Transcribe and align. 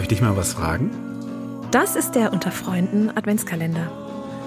Darf 0.00 0.04
ich 0.04 0.16
dich 0.16 0.22
mal 0.22 0.34
was 0.34 0.54
fragen? 0.54 0.90
Das 1.72 1.94
ist 1.94 2.12
der 2.12 2.32
Unter 2.32 2.50
Freunden 2.50 3.10
Adventskalender. 3.14 3.92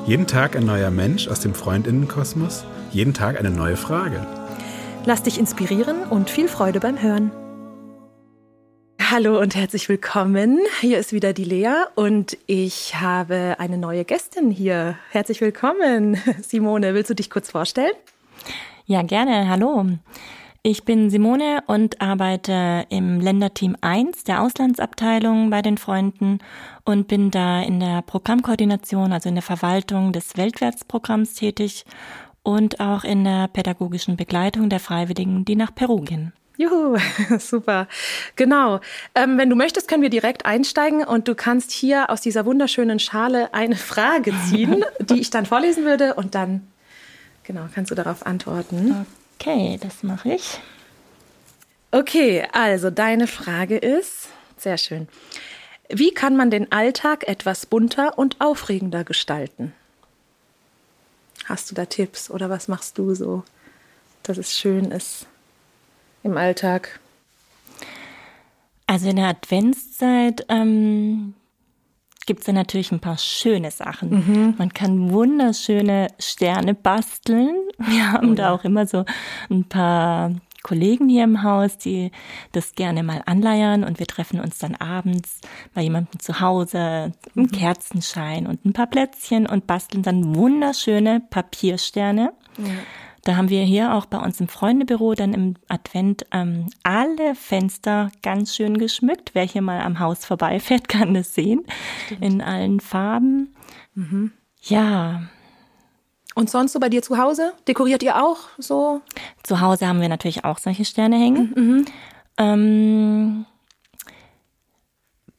Jeden 0.07 0.25
Tag 0.25 0.55
ein 0.55 0.65
neuer 0.65 0.89
Mensch 0.89 1.27
aus 1.27 1.41
dem 1.41 1.53
Freundinnenkosmos, 1.53 2.65
jeden 2.89 3.13
Tag 3.13 3.37
eine 3.37 3.51
neue 3.51 3.77
Frage. 3.77 4.25
Lass 5.05 5.21
dich 5.21 5.37
inspirieren 5.37 6.05
und 6.09 6.31
viel 6.31 6.47
Freude 6.47 6.79
beim 6.79 6.99
Hören. 6.99 7.29
Hallo 8.99 9.39
und 9.39 9.53
herzlich 9.53 9.87
willkommen. 9.89 10.57
Hier 10.81 10.97
ist 10.97 11.13
wieder 11.13 11.33
die 11.33 11.43
Lea 11.43 11.83
und 11.93 12.35
ich 12.47 12.95
habe 12.99 13.57
eine 13.59 13.77
neue 13.77 14.05
Gästin 14.05 14.49
hier. 14.49 14.97
Herzlich 15.11 15.39
willkommen. 15.39 16.17
Simone, 16.41 16.95
willst 16.95 17.11
du 17.11 17.13
dich 17.13 17.29
kurz 17.29 17.51
vorstellen? 17.51 17.93
Ja, 18.87 19.03
gerne. 19.03 19.47
Hallo. 19.47 19.85
Ich 20.65 20.85
bin 20.85 21.09
Simone 21.09 21.61
und 21.67 21.99
arbeite 21.99 22.85
im 22.87 23.19
Länderteam 23.19 23.75
1 23.81 24.23
der 24.23 24.41
Auslandsabteilung 24.41 25.49
bei 25.49 25.61
den 25.61 25.77
Freunden 25.77 26.39
und 26.85 27.09
bin 27.09 27.31
da 27.31 27.61
in 27.61 27.81
der 27.81 28.01
Programmkoordination, 28.01 29.11
also 29.11 29.27
in 29.27 29.35
der 29.35 29.41
Verwaltung 29.41 30.13
des 30.13 30.37
Weltwärtsprogramms 30.37 31.33
tätig 31.33 31.83
und 32.43 32.79
auch 32.79 33.03
in 33.03 33.25
der 33.25 33.49
pädagogischen 33.49 34.15
Begleitung 34.15 34.69
der 34.69 34.79
Freiwilligen, 34.79 35.43
die 35.43 35.57
nach 35.57 35.75
Peru 35.75 35.99
gehen. 35.99 36.31
Juhu, 36.55 36.97
super. 37.39 37.89
Genau. 38.37 38.79
Ähm, 39.15 39.37
wenn 39.37 39.49
du 39.49 39.57
möchtest, 39.57 39.89
können 39.89 40.01
wir 40.01 40.09
direkt 40.09 40.45
einsteigen 40.45 41.03
und 41.03 41.27
du 41.27 41.35
kannst 41.35 41.71
hier 41.71 42.09
aus 42.09 42.21
dieser 42.21 42.45
wunderschönen 42.45 42.99
Schale 42.99 43.53
eine 43.53 43.75
Frage 43.75 44.33
ziehen, 44.49 44.85
die 45.01 45.19
ich 45.19 45.29
dann 45.29 45.45
vorlesen 45.45 45.83
würde 45.83 46.13
und 46.13 46.35
dann, 46.35 46.65
genau, 47.43 47.63
kannst 47.75 47.91
du 47.91 47.95
darauf 47.95 48.25
antworten. 48.25 49.05
Okay, 49.45 49.77
das 49.81 50.03
mache 50.03 50.35
ich. 50.35 50.61
Okay, 51.91 52.47
also 52.53 52.89
deine 52.89 53.27
Frage 53.27 53.75
ist, 53.77 54.29
sehr 54.57 54.77
schön. 54.77 55.09
Wie 55.89 56.13
kann 56.13 56.37
man 56.37 56.49
den 56.49 56.71
Alltag 56.71 57.27
etwas 57.27 57.65
bunter 57.65 58.17
und 58.17 58.39
aufregender 58.39 59.03
gestalten? 59.03 59.73
Hast 61.43 61.69
du 61.69 61.75
da 61.75 61.85
Tipps 61.85 62.29
oder 62.31 62.49
was 62.49 62.69
machst 62.69 62.97
du 62.97 63.13
so, 63.15 63.43
dass 64.23 64.37
es 64.37 64.57
schön 64.57 64.91
ist 64.91 65.27
im 66.23 66.37
Alltag? 66.37 67.01
Also 68.87 69.09
in 69.09 69.17
der 69.17 69.27
Adventszeit 69.27 70.45
ähm, 70.47 71.33
gibt 72.25 72.41
es 72.41 72.47
ja 72.47 72.53
natürlich 72.53 72.93
ein 72.93 73.01
paar 73.01 73.17
schöne 73.17 73.71
Sachen. 73.71 74.09
Mhm. 74.09 74.55
Man 74.57 74.73
kann 74.73 75.11
wunderschöne 75.11 76.07
Sterne 76.17 76.73
basteln. 76.73 77.62
Wir 77.77 78.11
haben 78.11 78.31
oh, 78.31 78.35
da 78.35 78.51
auch 78.51 78.63
immer 78.63 78.85
so 78.85 79.05
ein 79.49 79.63
paar 79.65 80.31
Kollegen 80.63 81.09
hier 81.09 81.25
im 81.25 81.43
Haus, 81.43 81.77
die 81.77 82.11
das 82.53 82.73
gerne 82.73 83.03
mal 83.03 83.21
anleiern 83.25 83.83
und 83.83 83.99
wir 83.99 84.07
treffen 84.07 84.39
uns 84.39 84.57
dann 84.57 84.75
abends 84.75 85.41
bei 85.73 85.81
jemandem 85.81 86.19
zu 86.19 86.39
Hause 86.39 87.11
im 87.35 87.43
mhm. 87.43 87.51
Kerzenschein 87.51 88.47
und 88.47 88.65
ein 88.65 88.73
paar 88.73 88.87
Plätzchen 88.87 89.45
und 89.45 89.67
basteln 89.67 90.03
dann 90.03 90.35
wunderschöne 90.35 91.21
Papiersterne. 91.29 92.33
Ja. 92.57 92.65
Da 93.25 93.37
haben 93.37 93.49
wir 93.49 93.63
hier 93.63 93.93
auch 93.93 94.05
bei 94.05 94.17
uns 94.17 94.41
im 94.41 94.49
Freundebüro 94.49 95.13
dann 95.13 95.33
im 95.33 95.55
Advent 95.69 96.25
ähm, 96.31 96.67
alle 96.83 97.35
Fenster 97.35 98.11
ganz 98.21 98.53
schön 98.53 98.77
geschmückt. 98.77 99.31
Wer 99.33 99.43
hier 99.43 99.61
mal 99.61 99.81
am 99.81 99.99
Haus 99.99 100.25
vorbeifährt, 100.25 100.87
kann 100.89 101.13
das 101.13 101.33
sehen. 101.33 101.63
Stimmt. 102.05 102.21
In 102.21 102.41
allen 102.41 102.79
Farben. 102.79 103.55
Mhm. 103.95 104.31
Ja. 104.61 105.23
Und 106.35 106.49
sonst 106.49 106.73
so 106.73 106.79
bei 106.79 106.89
dir 106.89 107.01
zu 107.01 107.17
Hause? 107.17 107.53
Dekoriert 107.67 108.03
ihr 108.03 108.23
auch 108.23 108.37
so? 108.57 109.01
Zu 109.43 109.61
Hause 109.61 109.87
haben 109.87 110.01
wir 110.01 110.09
natürlich 110.09 110.45
auch 110.45 110.57
solche 110.57 110.85
Sterne 110.85 111.17
hängen. 111.17 111.53
Mhm. 111.55 111.85
Ähm, 112.37 113.45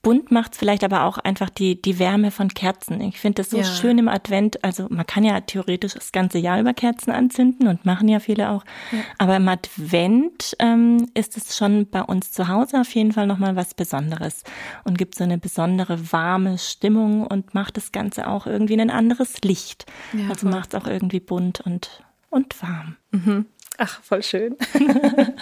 bunt 0.04 0.31
macht 0.31 0.54
vielleicht 0.54 0.84
aber 0.84 1.04
auch 1.04 1.19
einfach 1.19 1.50
die, 1.50 1.81
die 1.81 1.98
Wärme 1.98 2.31
von 2.31 2.48
Kerzen. 2.48 3.00
Ich 3.00 3.19
finde 3.19 3.42
das 3.42 3.50
so 3.50 3.56
ja. 3.56 3.65
schön 3.65 3.98
im 3.98 4.06
Advent. 4.06 4.62
Also 4.62 4.87
man 4.91 5.06
kann 5.06 5.25
ja 5.25 5.41
theoretisch 5.41 5.94
das 5.94 6.12
ganze 6.12 6.38
Jahr 6.38 6.60
über 6.60 6.75
Kerzen 6.75 7.10
anzünden 7.10 7.66
und 7.66 7.84
machen 7.84 8.06
ja 8.09 8.20
viele 8.20 8.50
auch. 8.50 8.64
Ja. 8.93 8.98
Aber 9.19 9.37
im 9.37 9.48
Advent 9.48 10.54
ähm, 10.60 11.09
ist 11.14 11.37
es 11.37 11.56
schon 11.56 11.88
bei 11.91 12.03
uns 12.03 12.31
zu 12.31 12.47
Hause 12.47 12.82
auf 12.82 12.94
jeden 12.94 13.12
Fall 13.12 13.26
nochmal 13.26 13.56
was 13.56 13.75
Besonderes 13.75 14.44
und 14.84 14.98
gibt 14.98 15.16
so 15.16 15.25
eine 15.25 15.38
besondere 15.38 16.12
warme 16.12 16.59
Stimmung 16.59 17.26
und 17.26 17.54
macht 17.54 17.76
das 17.76 17.91
Ganze 17.91 18.28
auch 18.28 18.47
irgendwie 18.47 18.81
ein 18.81 18.91
anderes 18.91 19.41
Licht. 19.43 19.87
Ja, 20.12 20.28
also 20.28 20.47
macht 20.47 20.75
es 20.75 20.81
auch 20.81 20.87
irgendwie 20.87 21.20
bunt 21.20 21.62
und, 21.62 22.04
und 22.31 22.62
warm. 22.62 22.97
Mhm. 23.10 23.47
Ach, 23.76 24.00
voll 24.02 24.22
schön. 24.22 24.56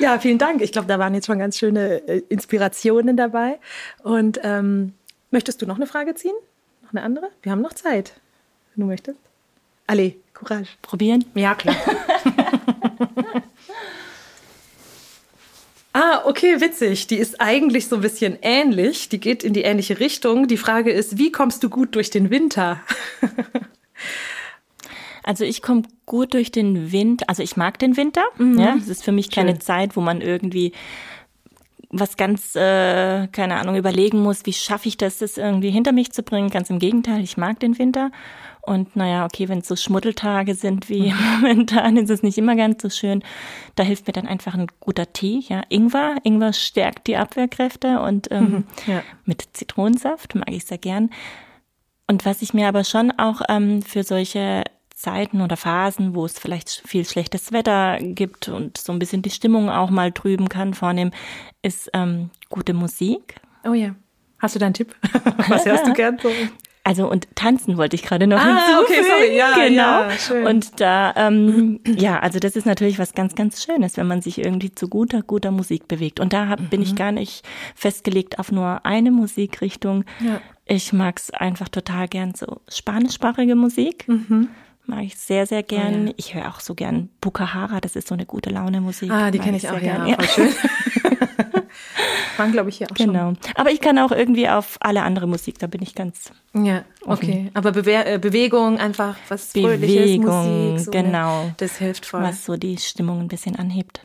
ja, 0.00 0.18
vielen 0.18 0.38
Dank. 0.38 0.60
Ich 0.60 0.72
glaube, 0.72 0.88
da 0.88 0.98
waren 0.98 1.14
jetzt 1.14 1.26
schon 1.26 1.38
ganz 1.38 1.58
schöne 1.58 2.06
äh, 2.06 2.22
Inspirationen 2.28 3.16
dabei. 3.16 3.58
Und 4.02 4.40
ähm, 4.42 4.92
möchtest 5.30 5.62
du 5.62 5.66
noch 5.66 5.76
eine 5.76 5.86
Frage 5.86 6.14
ziehen? 6.14 6.34
Noch 6.82 6.92
eine 6.92 7.02
andere? 7.02 7.30
Wir 7.42 7.52
haben 7.52 7.62
noch 7.62 7.72
Zeit, 7.72 8.12
wenn 8.74 8.82
du 8.82 8.88
möchtest. 8.88 9.18
Allez, 9.86 10.14
Courage. 10.34 10.68
Probieren? 10.82 11.24
Ja, 11.34 11.54
klar. 11.54 11.74
ah, 15.94 16.22
okay, 16.26 16.60
witzig. 16.60 17.06
Die 17.06 17.16
ist 17.16 17.40
eigentlich 17.40 17.88
so 17.88 17.96
ein 17.96 18.02
bisschen 18.02 18.38
ähnlich. 18.42 19.08
Die 19.08 19.18
geht 19.18 19.42
in 19.42 19.54
die 19.54 19.62
ähnliche 19.62 19.98
Richtung. 19.98 20.46
Die 20.46 20.58
Frage 20.58 20.92
ist, 20.92 21.16
wie 21.16 21.32
kommst 21.32 21.62
du 21.62 21.70
gut 21.70 21.94
durch 21.94 22.10
den 22.10 22.28
Winter? 22.28 22.80
Also 25.22 25.44
ich 25.44 25.62
komme 25.62 25.82
gut 26.06 26.34
durch 26.34 26.50
den 26.50 26.92
Winter. 26.92 27.26
Also 27.28 27.42
ich 27.42 27.56
mag 27.56 27.78
den 27.78 27.96
Winter. 27.96 28.22
Mhm. 28.38 28.58
Ja, 28.58 28.74
es 28.76 28.88
ist 28.88 29.04
für 29.04 29.12
mich 29.12 29.30
keine 29.30 29.52
Schön. 29.52 29.60
Zeit, 29.60 29.96
wo 29.96 30.00
man 30.00 30.20
irgendwie 30.20 30.72
was 31.92 32.16
ganz, 32.16 32.56
äh, 32.56 33.26
keine 33.28 33.56
Ahnung, 33.56 33.76
überlegen 33.76 34.22
muss, 34.22 34.46
wie 34.46 34.54
schaffe 34.54 34.88
ich 34.88 34.96
das, 34.96 35.18
das 35.18 35.36
irgendwie 35.36 35.70
hinter 35.70 35.92
mich 35.92 36.10
zu 36.10 36.22
bringen. 36.22 36.48
Ganz 36.48 36.70
im 36.70 36.78
Gegenteil, 36.78 37.22
ich 37.22 37.36
mag 37.36 37.60
den 37.60 37.78
Winter. 37.78 38.10
Und 38.62 38.96
naja, 38.96 39.26
okay, 39.26 39.48
wenn 39.48 39.58
es 39.58 39.68
so 39.68 39.76
Schmuddeltage 39.76 40.54
sind 40.54 40.88
wie 40.88 41.12
mhm. 41.12 41.18
momentan, 41.40 41.96
ist 41.98 42.10
es 42.10 42.22
nicht 42.22 42.38
immer 42.38 42.56
ganz 42.56 42.80
so 42.80 42.88
schön. 42.88 43.22
Da 43.74 43.82
hilft 43.82 44.06
mir 44.06 44.14
dann 44.14 44.26
einfach 44.26 44.54
ein 44.54 44.68
guter 44.80 45.12
Tee, 45.12 45.44
ja. 45.48 45.62
Ingwer. 45.68 46.16
Ingwer 46.22 46.54
stärkt 46.54 47.08
die 47.08 47.16
Abwehrkräfte 47.16 48.00
und 48.00 48.30
ähm, 48.30 48.42
mhm, 48.42 48.64
ja. 48.86 49.02
mit 49.26 49.46
Zitronensaft 49.52 50.34
mag 50.34 50.50
ich 50.50 50.64
sehr 50.64 50.78
gern. 50.78 51.10
Und 52.06 52.24
was 52.24 52.40
ich 52.40 52.54
mir 52.54 52.68
aber 52.68 52.84
schon 52.84 53.10
auch 53.18 53.42
ähm, 53.48 53.82
für 53.82 54.02
solche 54.02 54.64
Zeiten 55.02 55.40
oder 55.40 55.56
Phasen, 55.56 56.14
wo 56.14 56.24
es 56.24 56.38
vielleicht 56.38 56.82
viel 56.86 57.04
schlechtes 57.04 57.50
Wetter 57.50 57.98
gibt 58.00 58.48
und 58.48 58.78
so 58.78 58.92
ein 58.92 59.00
bisschen 59.00 59.20
die 59.20 59.30
Stimmung 59.30 59.68
auch 59.68 59.90
mal 59.90 60.12
trüben 60.12 60.48
kann, 60.48 60.74
vornehm, 60.74 61.10
ist 61.60 61.90
ähm, 61.92 62.30
gute 62.50 62.72
Musik. 62.72 63.34
Oh 63.64 63.74
ja. 63.74 63.96
Hast 64.38 64.54
du 64.54 64.60
da 64.60 64.66
einen 64.66 64.74
Tipp? 64.74 64.94
Was 65.48 65.66
hörst 65.66 65.88
du 65.88 65.92
gern? 65.94 66.18
Also 66.84 67.10
und 67.10 67.26
tanzen 67.34 67.78
wollte 67.78 67.96
ich 67.96 68.02
gerade 68.04 68.28
noch 68.28 68.38
ah, 68.38 68.44
hinzufügen. 68.44 69.00
Okay, 69.00 69.02
sorry. 69.08 69.36
Ja, 69.36 69.54
genau. 69.68 70.02
Ja, 70.02 70.10
schön. 70.12 70.46
Und 70.46 70.80
da, 70.80 71.14
ähm, 71.16 71.80
ja, 71.84 72.20
also 72.20 72.38
das 72.38 72.54
ist 72.54 72.66
natürlich 72.66 73.00
was 73.00 73.14
ganz, 73.14 73.34
ganz 73.34 73.64
Schönes, 73.64 73.96
wenn 73.96 74.06
man 74.06 74.22
sich 74.22 74.38
irgendwie 74.38 74.72
zu 74.72 74.88
guter, 74.88 75.22
guter 75.22 75.50
Musik 75.50 75.88
bewegt. 75.88 76.20
Und 76.20 76.32
da 76.32 76.46
hab, 76.46 76.60
mhm. 76.60 76.68
bin 76.68 76.80
ich 76.80 76.92
mhm. 76.92 76.96
gar 76.96 77.12
nicht 77.12 77.44
festgelegt 77.74 78.38
auf 78.38 78.52
nur 78.52 78.86
eine 78.86 79.10
Musikrichtung. 79.10 80.04
Ja. 80.20 80.40
Ich 80.64 80.92
mag's 80.92 81.30
einfach 81.30 81.68
total 81.68 82.06
gern 82.06 82.34
so 82.34 82.60
spanischsprachige 82.68 83.56
Musik. 83.56 84.06
Mhm 84.06 84.48
mag 84.86 85.04
ich 85.04 85.16
sehr, 85.16 85.46
sehr 85.46 85.62
gern. 85.62 86.04
Oh, 86.04 86.06
ja. 86.08 86.14
Ich 86.16 86.34
höre 86.34 86.48
auch 86.48 86.60
so 86.60 86.74
gern 86.74 87.10
Bukahara, 87.20 87.80
das 87.80 87.96
ist 87.96 88.08
so 88.08 88.14
eine 88.14 88.26
gute 88.26 88.50
Laune 88.50 88.80
Musik. 88.80 89.10
Ah, 89.10 89.30
die 89.30 89.38
kenne 89.38 89.56
ich, 89.56 89.68
auch, 89.68 89.78
gern. 89.78 90.06
ja, 90.06 90.16
voll 90.16 90.28
schön. 90.28 90.54
Waren, 92.36 92.52
glaube 92.52 92.70
ich, 92.70 92.78
hier 92.78 92.90
auch 92.90 92.94
genau. 92.94 93.12
schon. 93.12 93.34
Genau. 93.34 93.52
Aber 93.54 93.70
ich 93.70 93.80
kann 93.80 93.98
auch 93.98 94.12
irgendwie 94.12 94.48
auf 94.48 94.78
alle 94.80 95.02
andere 95.02 95.26
Musik, 95.26 95.58
da 95.58 95.66
bin 95.66 95.82
ich 95.82 95.94
ganz. 95.94 96.32
Ja, 96.54 96.84
offen. 97.04 97.28
okay. 97.28 97.50
Aber 97.54 97.72
Bewe 97.72 98.04
äh, 98.04 98.18
Bewegung, 98.18 98.78
einfach 98.78 99.16
was 99.28 99.52
Bewegung, 99.52 99.70
Fröhliches, 99.70 100.16
Musik, 100.18 100.84
so 100.84 100.90
genau. 100.90 101.44
Ne? 101.44 101.54
Das 101.58 101.76
hilft 101.76 102.06
voll. 102.06 102.22
Was 102.22 102.44
so 102.44 102.56
die 102.56 102.78
Stimmung 102.78 103.20
ein 103.20 103.28
bisschen 103.28 103.56
anhebt. 103.56 104.00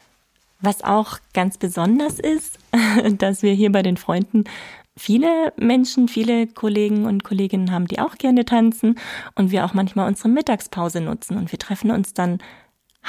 Was 0.59 0.83
auch 0.83 1.19
ganz 1.33 1.57
besonders 1.57 2.19
ist, 2.19 2.57
dass 3.18 3.44
wir 3.44 3.53
hier 3.53 3.71
bei 3.71 3.83
den 3.83 3.97
Freunden 3.97 4.45
viele 4.97 5.53
Menschen, 5.57 6.07
viele 6.07 6.47
Kollegen 6.47 7.05
und 7.05 7.23
Kolleginnen 7.23 7.71
haben, 7.71 7.88
die 7.88 7.99
auch 7.99 8.17
gerne 8.17 8.45
tanzen 8.45 8.95
und 9.35 9.51
wir 9.51 9.65
auch 9.65 9.73
manchmal 9.73 10.07
unsere 10.07 10.29
Mittagspause 10.29 11.01
nutzen 11.01 11.38
und 11.38 11.51
wir 11.51 11.59
treffen 11.59 11.91
uns 11.91 12.13
dann 12.13 12.39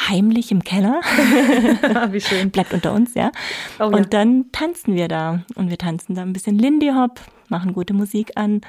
heimlich 0.09 0.53
im 0.53 0.63
Keller. 0.63 1.01
Wie 2.13 2.21
schön. 2.21 2.51
Bleibt 2.53 2.73
unter 2.73 2.93
uns, 2.93 3.15
ja. 3.15 3.33
Oh, 3.81 3.87
und 3.87 3.97
ja. 3.97 4.05
dann 4.05 4.53
tanzen 4.53 4.95
wir 4.95 5.09
da 5.09 5.43
und 5.57 5.71
wir 5.71 5.79
tanzen 5.79 6.15
da 6.15 6.23
ein 6.23 6.33
bisschen 6.33 6.59
Lindy 6.59 6.91
Hop, 6.95 7.21
machen 7.49 7.73
gute 7.73 7.95
Musik 7.95 8.33
an. 8.37 8.61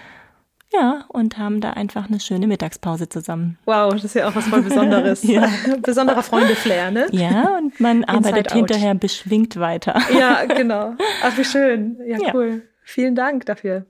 Ja, 0.71 1.05
und 1.07 1.39
haben 1.39 1.61
da 1.61 1.71
einfach 1.71 2.07
eine 2.07 2.19
schöne 2.19 2.45
Mittagspause 2.45 3.09
zusammen. 3.09 3.57
Wow, 3.65 3.91
das 3.91 4.05
ist 4.05 4.13
ja 4.13 4.29
auch 4.29 4.35
was 4.35 4.47
voll 4.47 4.61
Besonderes. 4.61 5.23
ja. 5.27 5.49
Besonderer 5.81 6.21
Freunde-Flair, 6.21 6.91
ne? 6.91 7.07
Ja, 7.11 7.57
und 7.57 7.79
man 7.79 8.03
arbeitet 8.03 8.51
hinterher 8.51 8.93
beschwingt 8.93 9.59
weiter. 9.59 9.99
ja, 10.15 10.45
genau. 10.45 10.93
Ach, 11.23 11.35
wie 11.35 11.43
schön. 11.43 11.97
Ja, 12.05 12.19
ja. 12.19 12.35
cool. 12.35 12.68
Vielen 12.89 13.13
Dank 13.13 13.45
dafür. 13.45 13.85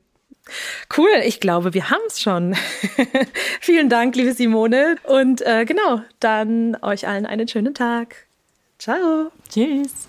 Cool, 0.98 1.08
ich 1.24 1.40
glaube, 1.40 1.74
wir 1.74 1.90
haben 1.90 2.02
es 2.08 2.20
schon. 2.20 2.54
Vielen 3.62 3.88
Dank, 3.88 4.18
liebe 4.18 4.34
Simone. 4.34 4.98
Und 5.04 5.42
äh, 5.42 5.64
genau, 5.64 6.02
dann 6.20 6.76
euch 6.82 7.08
allen 7.08 7.26
einen 7.26 7.48
schönen 7.48 7.74
Tag. 7.74 8.28
Ciao. 8.78 9.32
Tschüss. 9.48 10.09